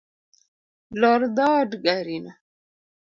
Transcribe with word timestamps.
Lor 1.01 1.21
dhod 1.35 1.69
garino. 1.83 2.31